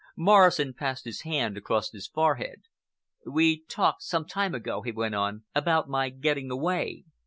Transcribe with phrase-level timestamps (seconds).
[0.17, 2.63] Morrison passed his hand across his forehead.
[3.27, 7.03] "We talked—some time ago," he went on, "about my getting away.